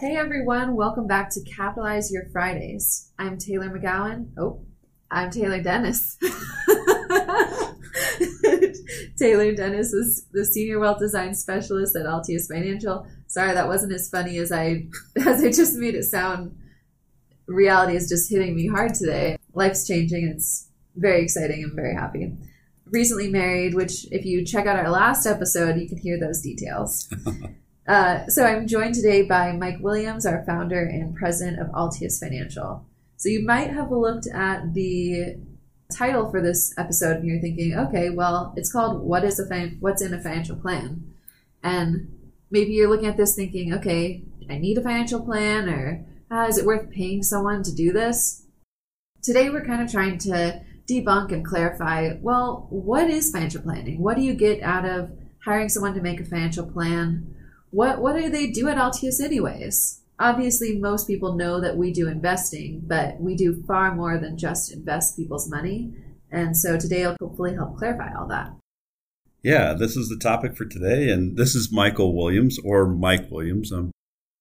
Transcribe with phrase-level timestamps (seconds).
[0.00, 3.10] Hey everyone, welcome back to Capitalize Your Fridays.
[3.18, 4.28] I'm Taylor McGowan.
[4.38, 4.60] Oh,
[5.10, 6.16] I'm Taylor Dennis.
[9.18, 13.08] Taylor Dennis is the senior wealth design specialist at Altius Financial.
[13.26, 14.86] Sorry, that wasn't as funny as I
[15.26, 16.56] as I just made it sound.
[17.48, 19.36] Reality is just hitting me hard today.
[19.52, 20.28] Life's changing.
[20.28, 21.64] It's very exciting.
[21.64, 22.36] I'm very happy.
[22.86, 27.12] Recently married, which if you check out our last episode, you can hear those details.
[27.88, 32.84] Uh, so I'm joined today by Mike Williams, our founder and president of Altius Financial.
[33.16, 35.38] So you might have looked at the
[35.90, 39.78] title for this episode and you're thinking, okay, well, it's called "What is a fin-
[39.80, 41.14] What's in a Financial Plan,"
[41.62, 42.12] and
[42.50, 46.58] maybe you're looking at this thinking, okay, I need a financial plan, or ah, is
[46.58, 48.44] it worth paying someone to do this?
[49.22, 52.16] Today we're kind of trying to debunk and clarify.
[52.20, 54.02] Well, what is financial planning?
[54.02, 55.10] What do you get out of
[55.42, 57.34] hiring someone to make a financial plan?
[57.70, 60.00] What what do they do at Altius anyways?
[60.18, 64.72] Obviously, most people know that we do investing, but we do far more than just
[64.72, 65.94] invest people's money.
[66.30, 68.50] And so today I'll hopefully help clarify all that.
[69.42, 71.10] Yeah, this is the topic for today.
[71.10, 73.70] And this is Michael Williams or Mike Williams.
[73.70, 73.92] I'm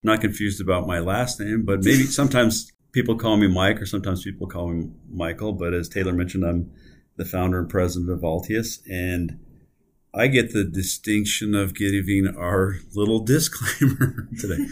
[0.03, 4.23] not confused about my last name, but maybe sometimes people call me Mike or sometimes
[4.23, 5.53] people call me Michael.
[5.53, 6.71] But as Taylor mentioned, I'm
[7.17, 8.79] the founder and president of Altius.
[8.89, 9.39] And
[10.17, 14.65] I get the distinction of giving our little disclaimer today.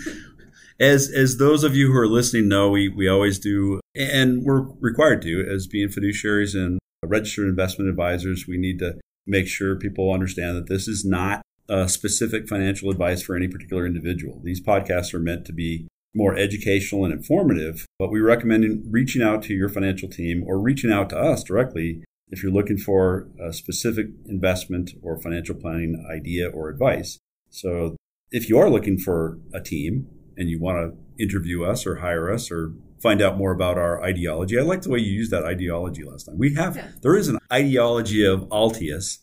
[0.80, 4.62] as as those of you who are listening know, we we always do, and we're
[4.80, 8.96] required to, as being fiduciaries and registered investment advisors, we need to
[9.28, 11.42] make sure people understand that this is not
[11.88, 14.42] specific financial advice for any particular individual.
[14.44, 19.44] These podcasts are meant to be more educational and informative, but we recommend reaching out
[19.44, 23.54] to your financial team or reaching out to us directly if you're looking for a
[23.54, 27.19] specific investment or financial planning idea or advice.
[27.50, 27.96] So
[28.31, 32.31] if you are looking for a team and you want to interview us or hire
[32.31, 35.46] us or find out more about our ideology, I like the way you used that
[35.46, 36.38] ideology last time.
[36.38, 36.88] We have, yeah.
[37.02, 39.19] there is an ideology of Altius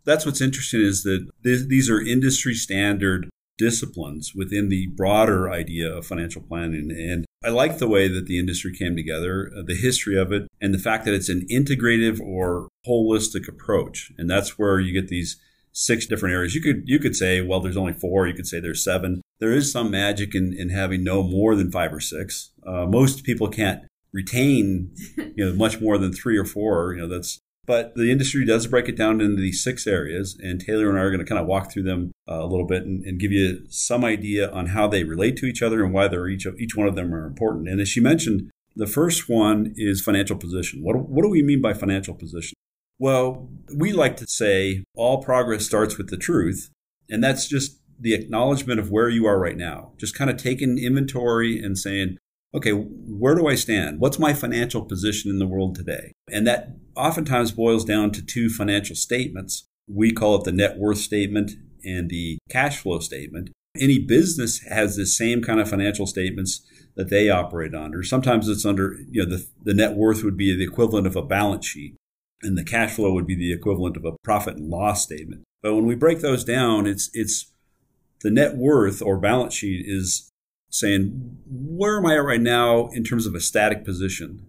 [0.05, 6.05] That's what's interesting is that these are industry standard disciplines within the broader idea of
[6.05, 6.91] financial planning.
[6.91, 10.47] And I like the way that the industry came together, uh, the history of it,
[10.61, 14.11] and the fact that it's an integrative or holistic approach.
[14.17, 15.37] And that's where you get these
[15.71, 16.55] six different areas.
[16.55, 18.27] You could you could say, well, there's only four.
[18.27, 19.21] You could say there's seven.
[19.39, 22.51] There is some magic in, in having no more than five or six.
[22.65, 23.83] Uh, most people can't
[24.13, 24.95] retain
[25.35, 26.93] you know much more than three or four.
[26.93, 30.59] You know that's but the industry does break it down into these six areas, and
[30.59, 32.83] Taylor and I are going to kind of walk through them uh, a little bit
[32.83, 36.07] and, and, give you some idea on how they relate to each other and why
[36.07, 37.67] they're each each one of them are important.
[37.67, 40.83] And as she mentioned, the first one is financial position.
[40.83, 42.55] What what do we mean by financial position?
[42.99, 46.69] Well, we like to say all progress starts with the truth,
[47.09, 49.93] and that's just the acknowledgement of where you are right now.
[49.97, 52.17] Just kind of taking inventory and saying,
[52.53, 53.99] okay, where do I stand?
[53.99, 56.13] What's my financial position in the world today?
[56.31, 59.65] And that oftentimes boils down to two financial statements.
[59.87, 61.51] We call it the net worth statement
[61.83, 63.49] and the cash flow statement.
[63.77, 66.65] Any business has the same kind of financial statements
[66.95, 68.03] that they operate under.
[68.03, 71.21] Sometimes it's under, you know, the, the net worth would be the equivalent of a
[71.21, 71.95] balance sheet,
[72.41, 75.43] and the cash flow would be the equivalent of a profit and loss statement.
[75.61, 77.51] But when we break those down, it's it's
[78.21, 80.29] the net worth or balance sheet is
[80.69, 84.45] saying, where am I at right now in terms of a static position?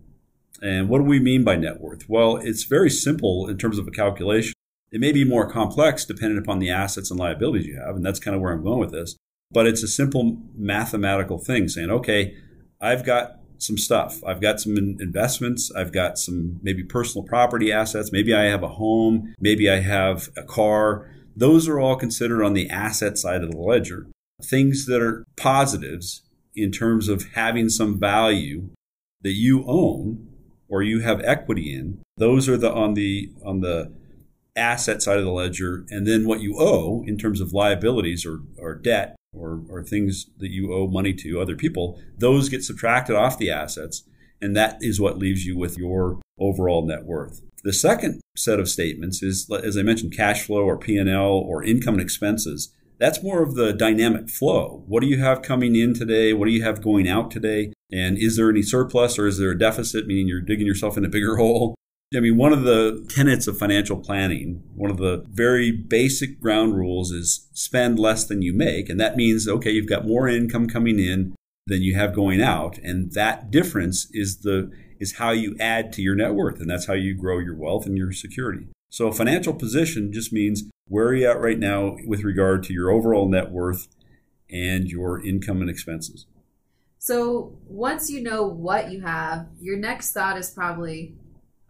[0.62, 2.08] And what do we mean by net worth?
[2.08, 4.54] Well, it's very simple in terms of a calculation.
[4.90, 8.20] It may be more complex depending upon the assets and liabilities you have, and that's
[8.20, 9.16] kind of where I'm going with this.
[9.50, 12.34] But it's a simple mathematical thing saying, okay,
[12.80, 14.22] I've got some stuff.
[14.24, 15.70] I've got some investments.
[15.74, 18.12] I've got some maybe personal property assets.
[18.12, 19.34] Maybe I have a home.
[19.40, 21.10] Maybe I have a car.
[21.34, 24.06] Those are all considered on the asset side of the ledger.
[24.42, 26.22] Things that are positives
[26.54, 28.70] in terms of having some value
[29.22, 30.28] that you own
[30.68, 32.00] or you have equity in.
[32.16, 33.92] Those are the on the on the
[34.56, 38.40] asset side of the ledger, and then what you owe in terms of liabilities or,
[38.58, 43.14] or debt or, or things that you owe money to other people, those get subtracted
[43.14, 44.04] off the assets,
[44.40, 47.42] and that is what leaves you with your overall net worth.
[47.64, 51.94] The second set of statements is, as I mentioned, cash flow or P&L or income
[51.94, 52.72] and expenses.
[52.98, 54.84] That's more of the dynamic flow.
[54.86, 56.32] What do you have coming in today?
[56.32, 57.72] What do you have going out today?
[57.92, 61.04] And is there any surplus or is there a deficit, meaning you're digging yourself in
[61.04, 61.74] a bigger hole?
[62.14, 66.76] I mean, one of the tenets of financial planning, one of the very basic ground
[66.76, 68.88] rules is spend less than you make.
[68.88, 71.34] And that means, okay, you've got more income coming in
[71.66, 72.78] than you have going out.
[72.78, 76.60] And that difference is the, is how you add to your net worth.
[76.60, 78.68] And that's how you grow your wealth and your security.
[78.88, 82.90] So financial position just means where are you at right now with regard to your
[82.90, 83.88] overall net worth
[84.48, 86.26] and your income and expenses.
[87.06, 91.14] So once you know what you have, your next thought is probably,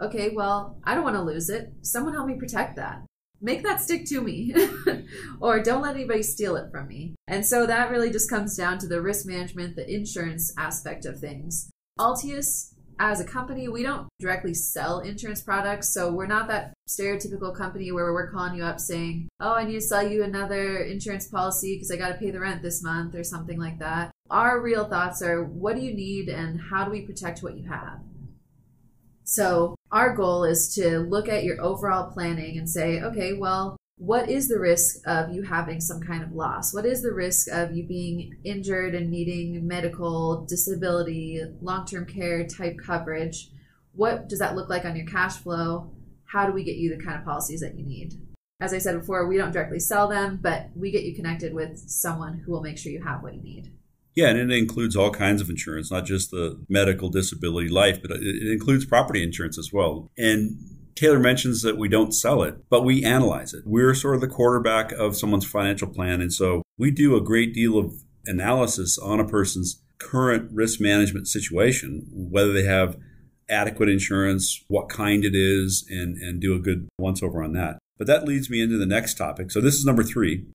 [0.01, 1.75] okay, well, I don't want to lose it.
[1.83, 3.05] Someone help me protect that.
[3.43, 4.55] Make that stick to me,
[5.41, 7.17] or don't let anybody steal it from me.
[7.29, 11.19] And so that really just comes down to the risk management, the insurance aspect of
[11.19, 11.69] things.
[12.01, 15.93] Altius, as a company, we don't directly sell insurance products.
[15.93, 19.75] So we're not that stereotypical company where we're calling you up saying, oh, I need
[19.75, 23.15] to sell you another insurance policy because I got to pay the rent this month
[23.15, 24.11] or something like that.
[24.31, 27.69] Our real thoughts are what do you need and how do we protect what you
[27.69, 28.01] have?
[29.25, 34.29] So, our goal is to look at your overall planning and say, okay, well, what
[34.29, 36.75] is the risk of you having some kind of loss?
[36.75, 42.47] What is the risk of you being injured and needing medical, disability, long term care
[42.47, 43.51] type coverage?
[43.95, 45.93] What does that look like on your cash flow?
[46.27, 48.15] How do we get you the kind of policies that you need?
[48.61, 51.79] As I said before, we don't directly sell them, but we get you connected with
[51.89, 53.73] someone who will make sure you have what you need.
[54.15, 58.11] Yeah, and it includes all kinds of insurance, not just the medical, disability, life, but
[58.13, 60.11] it includes property insurance as well.
[60.17, 60.59] And
[60.97, 63.63] Taylor mentions that we don't sell it, but we analyze it.
[63.65, 66.21] We're sort of the quarterback of someone's financial plan.
[66.21, 67.93] And so we do a great deal of
[68.25, 72.97] analysis on a person's current risk management situation, whether they have
[73.49, 77.79] adequate insurance, what kind it is, and, and do a good once over on that.
[77.99, 79.51] But that leads me into the next topic.
[79.51, 80.47] So this is number three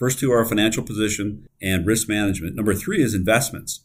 [0.00, 2.56] First two are financial position and risk management.
[2.56, 3.84] Number three is investments.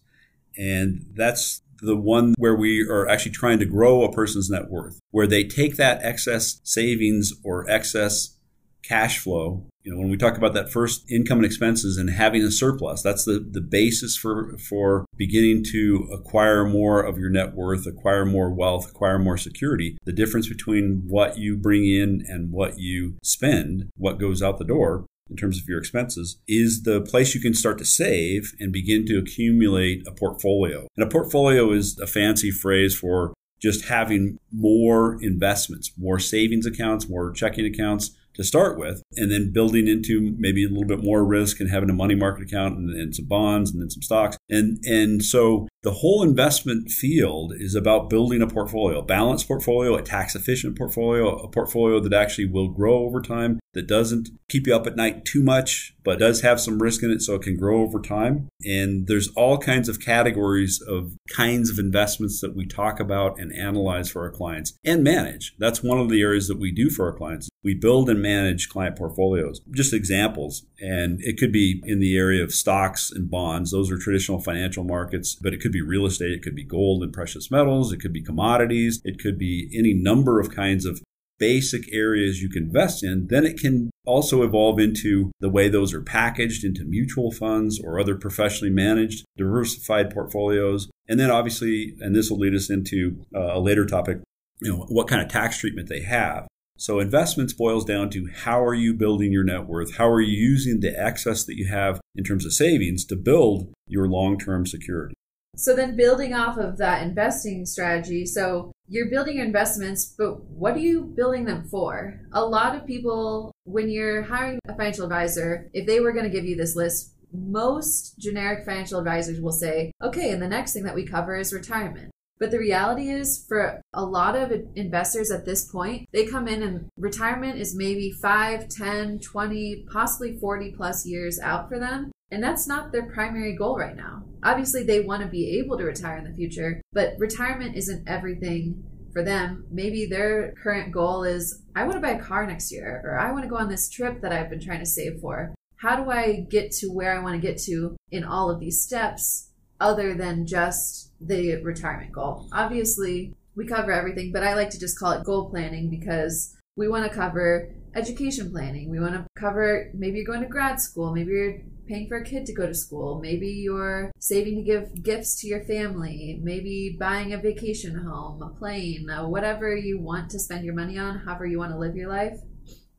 [0.57, 4.99] And that's the one where we are actually trying to grow a person's net worth,
[5.11, 8.35] where they take that excess savings or excess
[8.83, 9.65] cash flow.
[9.83, 13.03] You know, when we talk about that first income and expenses and having a surplus,
[13.03, 18.25] that's the, the basis for, for beginning to acquire more of your net worth, acquire
[18.25, 19.97] more wealth, acquire more security.
[20.03, 24.65] The difference between what you bring in and what you spend, what goes out the
[24.65, 28.71] door, in terms of your expenses is the place you can start to save and
[28.71, 30.87] begin to accumulate a portfolio.
[30.95, 37.09] And a portfolio is a fancy phrase for just having more investments, more savings accounts,
[37.09, 41.23] more checking accounts, to start with, and then building into maybe a little bit more
[41.23, 44.37] risk and having a money market account and, and, some bonds and then some stocks.
[44.49, 49.95] And and so the whole investment field is about building a portfolio, a balanced portfolio,
[49.95, 54.65] a tax efficient portfolio, a portfolio that actually will grow over time, that doesn't keep
[54.65, 57.41] you up at night too much, but does have some risk in it so it
[57.41, 58.47] can grow over time.
[58.63, 63.53] And there's all kinds of categories of kinds of investments that we talk about and
[63.53, 65.53] analyze for our clients and manage.
[65.59, 67.49] That's one of the areas that we do for our clients.
[67.63, 69.59] We build and manage client portfolios.
[69.71, 70.65] Just examples.
[70.79, 73.71] And it could be in the area of stocks and bonds.
[73.71, 76.31] Those are traditional financial markets, but it could be real estate.
[76.31, 77.91] It could be gold and precious metals.
[77.91, 79.01] It could be commodities.
[79.03, 81.01] It could be any number of kinds of
[81.37, 85.93] basic areas you can invest in, then it can also evolve into the way those
[85.93, 90.89] are packaged into mutual funds or other professionally managed diversified portfolios.
[91.07, 94.19] And then obviously, and this will lead us into uh, a later topic,
[94.61, 96.47] you know, what kind of tax treatment they have.
[96.77, 99.95] So investments boils down to how are you building your net worth?
[99.95, 103.71] How are you using the excess that you have in terms of savings to build
[103.87, 105.15] your long-term security?
[105.55, 110.75] So then building off of that investing strategy, so you're building your investments, but what
[110.75, 112.19] are you building them for?
[112.33, 116.35] A lot of people, when you're hiring a financial advisor, if they were going to
[116.35, 120.83] give you this list, most generic financial advisors will say, okay, and the next thing
[120.83, 122.11] that we cover is retirement.
[122.37, 126.61] But the reality is, for a lot of investors at this point, they come in
[126.63, 132.11] and retirement is maybe 5, 10, 20, possibly 40 plus years out for them.
[132.35, 134.25] And that's not their primary goal right now.
[134.43, 138.83] Obviously, they want to be able to retire in the future, but retirement isn't everything
[139.13, 139.65] for them.
[139.71, 143.31] Maybe their current goal is I want to buy a car next year, or I
[143.31, 145.55] want to go on this trip that I've been trying to save for.
[145.77, 148.81] How do I get to where I want to get to in all of these
[148.81, 152.49] steps other than just the retirement goal?
[152.51, 156.89] Obviously, we cover everything, but I like to just call it goal planning because we
[156.89, 158.89] want to cover education planning.
[158.89, 162.23] We want to cover maybe you're going to grad school, maybe you're paying for a
[162.23, 166.95] kid to go to school, maybe you're saving to give gifts to your family, maybe
[166.99, 171.19] buying a vacation home, a plane, uh, whatever you want to spend your money on,
[171.19, 172.39] however you want to live your life.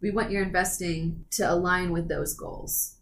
[0.01, 2.97] We want your investing to align with those goals.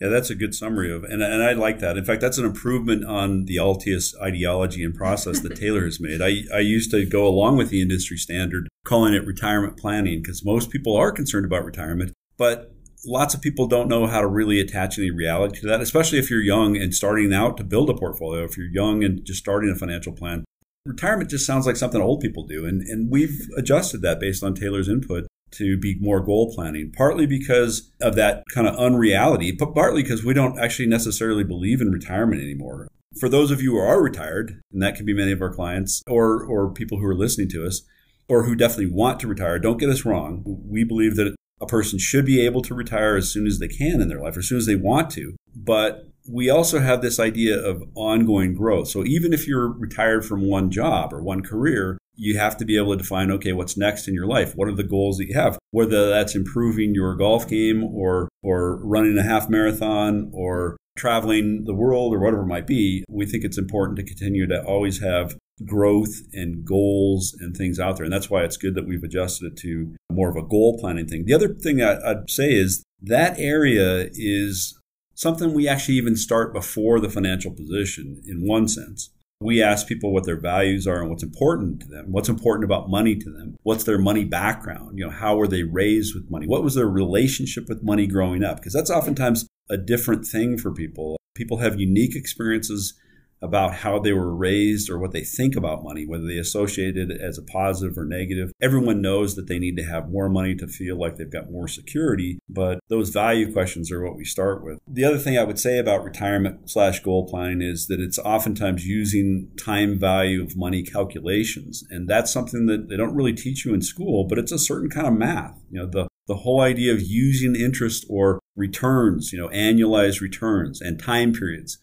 [0.00, 1.96] Yeah, that's a good summary of, and, and I like that.
[1.96, 6.22] In fact, that's an improvement on the Altius ideology and process that Taylor has made.
[6.22, 10.44] I, I used to go along with the industry standard, calling it retirement planning, because
[10.44, 12.72] most people are concerned about retirement, but
[13.06, 16.30] lots of people don't know how to really attach any reality to that, especially if
[16.30, 18.44] you're young and starting out to build a portfolio.
[18.44, 20.44] If you're young and just starting a financial plan,
[20.86, 22.64] retirement just sounds like something old people do.
[22.64, 27.26] And, and we've adjusted that based on Taylor's input to be more goal planning, partly
[27.26, 31.90] because of that kind of unreality, but partly because we don't actually necessarily believe in
[31.90, 32.88] retirement anymore.
[33.18, 36.02] For those of you who are retired, and that can be many of our clients
[36.06, 37.82] or, or people who are listening to us,
[38.28, 40.42] or who definitely want to retire, don't get us wrong.
[40.66, 44.00] We believe that a person should be able to retire as soon as they can
[44.00, 45.34] in their life, as soon as they want to.
[45.56, 48.88] But we also have this idea of ongoing growth.
[48.88, 52.76] So even if you're retired from one job or one career, you have to be
[52.76, 55.34] able to define okay what's next in your life what are the goals that you
[55.34, 61.62] have whether that's improving your golf game or or running a half marathon or traveling
[61.64, 65.00] the world or whatever it might be we think it's important to continue to always
[65.00, 69.02] have growth and goals and things out there and that's why it's good that we've
[69.02, 72.82] adjusted it to more of a goal planning thing the other thing i'd say is
[73.00, 74.78] that area is
[75.14, 79.10] something we actually even start before the financial position in one sense
[79.40, 82.10] we ask people what their values are and what's important to them.
[82.10, 83.56] What's important about money to them?
[83.62, 84.98] What's their money background?
[84.98, 86.46] You know, how were they raised with money?
[86.46, 88.56] What was their relationship with money growing up?
[88.56, 91.18] Because that's oftentimes a different thing for people.
[91.36, 92.94] People have unique experiences
[93.40, 97.10] about how they were raised or what they think about money, whether they associate it
[97.10, 98.52] as a positive or negative.
[98.60, 101.68] Everyone knows that they need to have more money to feel like they've got more
[101.68, 104.78] security, but those value questions are what we start with.
[104.86, 108.86] The other thing I would say about retirement slash goal planning is that it's oftentimes
[108.86, 111.84] using time value of money calculations.
[111.90, 114.90] And that's something that they don't really teach you in school, but it's a certain
[114.90, 115.58] kind of math.
[115.70, 120.80] You know, the the whole idea of using interest or returns, you know, annualized returns
[120.80, 121.78] and time periods.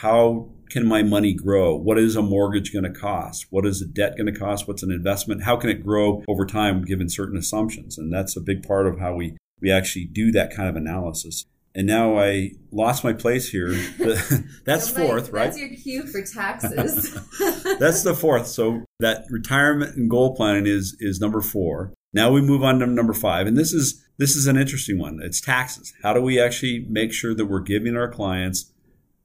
[0.00, 1.76] How can my money grow?
[1.76, 3.46] What is a mortgage going to cost?
[3.50, 4.66] What is a debt going to cost?
[4.66, 5.42] What's an investment?
[5.42, 7.98] How can it grow over time given certain assumptions?
[7.98, 11.44] And that's a big part of how we, we actually do that kind of analysis.
[11.74, 13.68] And now I lost my place here.
[14.64, 15.46] that's so fourth, right?
[15.46, 17.12] That's your cue for taxes.
[17.78, 18.46] that's the fourth.
[18.46, 21.92] So that retirement and goal planning is is number four.
[22.12, 25.20] Now we move on to number five, and this is this is an interesting one.
[25.22, 25.94] It's taxes.
[26.02, 28.71] How do we actually make sure that we're giving our clients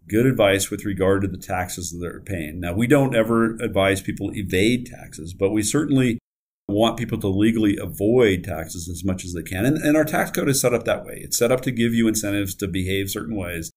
[0.08, 2.60] good advice with regard to the taxes that they're paying.
[2.60, 6.20] Now, we don't ever advise people evade taxes, but we certainly
[6.68, 9.66] want people to legally avoid taxes as much as they can.
[9.66, 11.20] And, and, our tax code is set up that way.
[11.22, 13.72] It's set up to give you incentives to behave certain ways,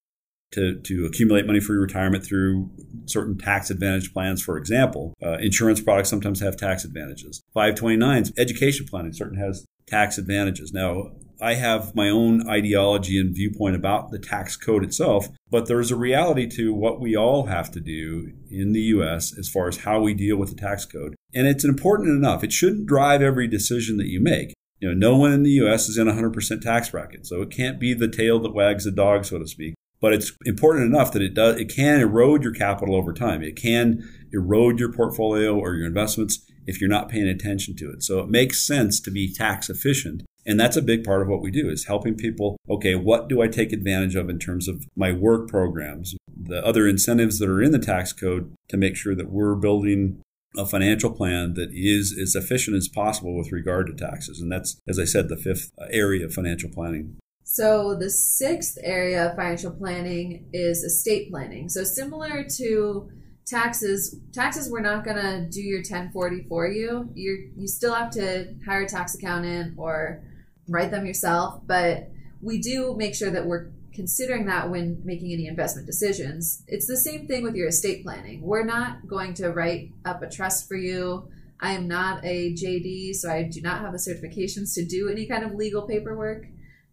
[0.53, 2.71] to, to accumulate money for your retirement through
[3.07, 5.15] certain tax advantage plans, for example.
[5.23, 7.43] Uh, insurance products sometimes have tax advantages.
[7.55, 10.73] 529s, education planning certain has tax advantages.
[10.73, 15.91] Now, I have my own ideology and viewpoint about the tax code itself, but there's
[15.91, 19.79] a reality to what we all have to do in the US as far as
[19.79, 21.15] how we deal with the tax code.
[21.35, 22.45] And it's important enough.
[22.45, 24.55] It shouldn't drive every decision that you make.
[24.81, 27.51] You know, no one in the US is in a 100% tax bracket, so it
[27.51, 29.75] can't be the tail that wags the dog, so to speak.
[30.01, 33.43] But it's important enough that it does it can erode your capital over time.
[33.43, 38.03] It can erode your portfolio or your investments if you're not paying attention to it.
[38.03, 41.43] So it makes sense to be tax efficient and that's a big part of what
[41.43, 44.87] we do is helping people, okay, what do I take advantage of in terms of
[44.97, 49.15] my work programs, the other incentives that are in the tax code to make sure
[49.15, 50.23] that we're building
[50.57, 54.41] a financial plan that is as efficient as possible with regard to taxes.
[54.41, 57.19] And that's, as I said, the fifth area of financial planning.
[57.45, 61.69] So the sixth area of financial planning is estate planning.
[61.69, 63.11] So similar to
[63.47, 67.11] taxes, taxes we're not gonna do your 1040 for you.
[67.15, 70.23] You you still have to hire a tax accountant or
[70.71, 72.09] write them yourself, but
[72.41, 76.63] we do make sure that we're considering that when making any investment decisions.
[76.69, 78.41] It's the same thing with your estate planning.
[78.41, 81.29] We're not going to write up a trust for you.
[81.61, 85.27] I am not a JD, so I do not have the certifications to do any
[85.27, 86.47] kind of legal paperwork,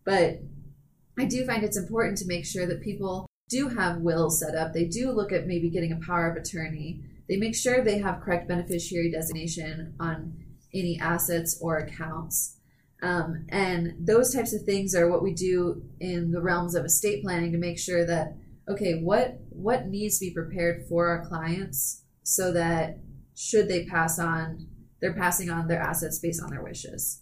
[0.04, 0.42] but
[1.18, 4.74] I do find it's important to make sure that people do have wills set up,
[4.74, 7.02] they do look at maybe getting a power of attorney.
[7.30, 10.34] They make sure they have correct beneficiary designation on
[10.74, 12.57] any assets or accounts.
[13.02, 17.24] Um, and those types of things are what we do in the realms of estate
[17.24, 18.36] planning to make sure that
[18.70, 23.00] okay, what what needs to be prepared for our clients so that
[23.36, 24.68] should they pass on,
[25.00, 27.22] they're passing on their assets based on their wishes.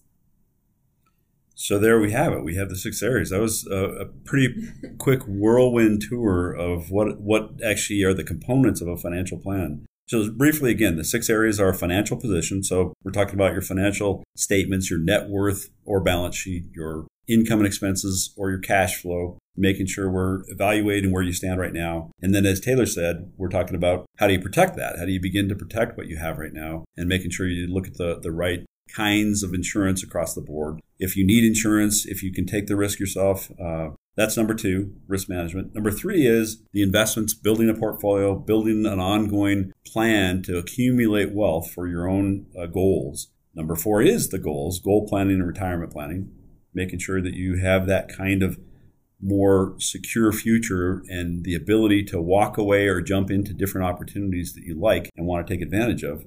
[1.58, 2.44] So there we have it.
[2.44, 3.30] We have the six areas.
[3.30, 4.56] That was a, a pretty
[4.98, 9.85] quick whirlwind tour of what what actually are the components of a financial plan.
[10.08, 12.64] So briefly again, the six areas are financial position.
[12.64, 17.60] So we're talking about your financial statements, your net worth or balance sheet, your income
[17.60, 22.12] and expenses or your cash flow, making sure we're evaluating where you stand right now.
[22.22, 25.00] And then as Taylor said, we're talking about how do you protect that?
[25.00, 27.68] How do you begin to protect what you have right now and making sure you
[27.68, 30.80] look at the, the right kinds of insurance across the board.
[31.00, 34.94] If you need insurance, if you can take the risk yourself, uh, that's number two,
[35.08, 35.76] risk management.
[35.76, 41.72] Number three is the investments, building a portfolio, building an ongoing plan to accumulate wealth
[41.72, 43.28] for your own uh, goals.
[43.54, 46.32] Number four is the goals, goal planning and retirement planning,
[46.74, 48.58] making sure that you have that kind of
[49.22, 54.64] more secure future and the ability to walk away or jump into different opportunities that
[54.64, 56.26] you like and want to take advantage of.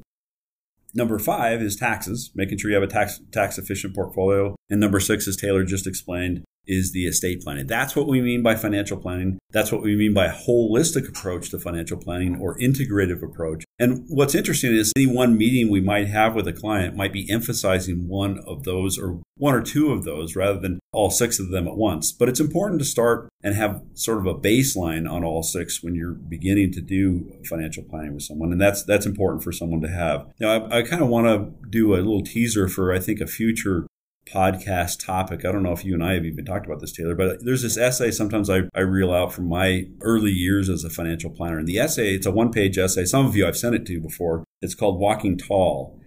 [0.95, 4.57] Number five is taxes, making sure you have a tax tax efficient portfolio.
[4.71, 7.67] And number six, as Taylor just explained, is the estate planning.
[7.67, 9.39] That's what we mean by financial planning.
[9.51, 13.65] That's what we mean by a holistic approach to financial planning or integrative approach.
[13.79, 17.31] And what's interesting is any one meeting we might have with a client might be
[17.31, 21.51] emphasizing one of those or one or two of those rather than all six of
[21.51, 22.13] them at once.
[22.13, 25.95] But it's important to start and have sort of a baseline on all six when
[25.95, 28.53] you're beginning to do financial planning with someone.
[28.53, 30.27] And that's that's important for someone to have.
[30.39, 33.27] Now I, I kind of want to do a little teaser for I think a
[33.27, 33.87] future
[34.31, 35.45] podcast topic.
[35.45, 37.63] I don't know if you and I have even talked about this, Taylor, but there's
[37.63, 41.59] this essay sometimes I, I reel out from my early years as a financial planner.
[41.59, 43.05] And the essay, it's a one page essay.
[43.05, 44.45] Some of you I've sent it to before.
[44.61, 45.99] It's called Walking Tall.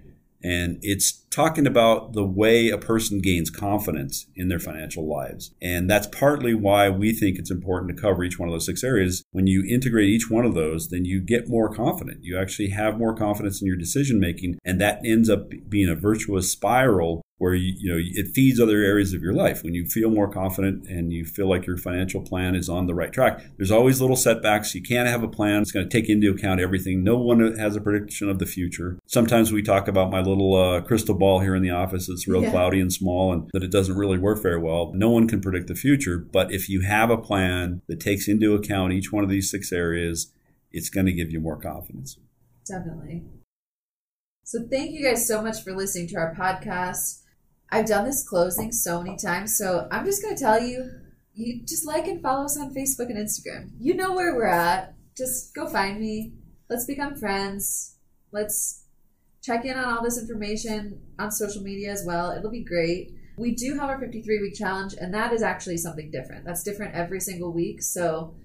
[0.43, 5.51] And it's talking about the way a person gains confidence in their financial lives.
[5.61, 8.83] And that's partly why we think it's important to cover each one of those six
[8.83, 9.23] areas.
[9.31, 12.23] When you integrate each one of those, then you get more confident.
[12.23, 14.57] You actually have more confidence in your decision making.
[14.65, 18.83] And that ends up being a virtuous spiral where you, you know it feeds other
[18.83, 19.63] areas of your life.
[19.63, 22.93] When you feel more confident and you feel like your financial plan is on the
[22.93, 24.75] right track there's always little setbacks.
[24.75, 25.61] You can't have a plan.
[25.61, 27.03] It's going to take into account everything.
[27.03, 28.99] No one has a prediction of the future.
[29.07, 32.09] Sometimes we talk about my little uh, crystal ball here in the office.
[32.09, 32.51] It's real yeah.
[32.51, 34.91] cloudy and small and that it doesn't really work very well.
[34.93, 38.53] No one can predict the future but if you have a plan that takes into
[38.53, 40.31] account each one of these six areas
[40.71, 42.17] it's going to give you more confidence.
[42.67, 43.23] Definitely.
[44.43, 47.20] So thank you guys so much for listening to our podcast
[47.71, 50.91] I've done this closing so many times, so I'm just going to tell you
[51.33, 53.71] you just like and follow us on Facebook and Instagram.
[53.79, 54.93] You know where we're at.
[55.17, 56.33] Just go find me.
[56.69, 57.95] Let's become friends.
[58.31, 58.85] Let's
[59.41, 62.31] check in on all this information on social media as well.
[62.31, 63.13] It'll be great.
[63.37, 66.45] We do have our 53 week challenge, and that is actually something different.
[66.45, 67.81] That's different every single week.
[67.81, 68.35] So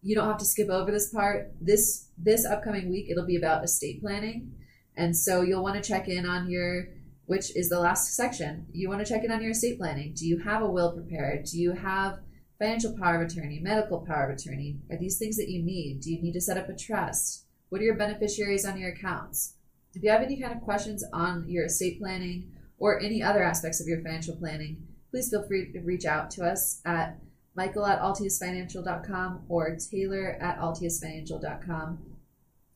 [0.00, 1.52] you don't have to skip over this part.
[1.60, 4.52] This this upcoming week it'll be about estate planning.
[4.96, 6.88] And so you'll want to check in on your
[7.32, 8.66] which is the last section.
[8.72, 10.12] You want to check in on your estate planning.
[10.14, 11.46] Do you have a will prepared?
[11.46, 12.18] Do you have
[12.58, 14.80] financial power of attorney, medical power of attorney?
[14.90, 16.02] Are these things that you need?
[16.02, 17.46] Do you need to set up a trust?
[17.70, 19.54] What are your beneficiaries on your accounts?
[19.94, 23.80] If you have any kind of questions on your estate planning or any other aspects
[23.80, 27.18] of your financial planning, please feel free to reach out to us at
[27.56, 31.98] michael at altiusfinancial.com or taylor at altiusfinancial.com.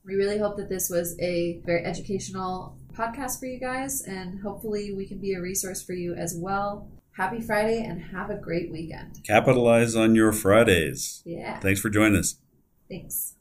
[0.07, 4.93] We really hope that this was a very educational podcast for you guys, and hopefully
[4.93, 6.89] we can be a resource for you as well.
[7.17, 9.23] Happy Friday and have a great weekend.
[9.25, 11.23] Capitalize on your Fridays.
[11.25, 11.59] Yeah.
[11.61, 12.37] Thanks for joining us.
[12.89, 13.35] Thanks.